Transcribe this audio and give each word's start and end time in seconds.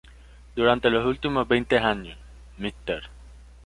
Durante 0.55 0.89
los 0.89 1.05
últimos 1.05 1.47
veinte 1.47 1.77
años, 1.77 2.17
Mr. 2.57 3.03